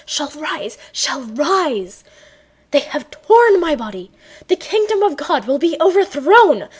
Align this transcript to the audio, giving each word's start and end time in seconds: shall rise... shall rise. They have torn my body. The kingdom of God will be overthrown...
shall 0.03 0.29
rise... 0.31 0.79
shall 0.91 1.21
rise. 1.21 2.03
They 2.71 2.79
have 2.79 3.11
torn 3.11 3.59
my 3.59 3.75
body. 3.75 4.09
The 4.47 4.55
kingdom 4.55 5.03
of 5.03 5.15
God 5.15 5.45
will 5.45 5.59
be 5.59 5.77
overthrown... 5.79 6.69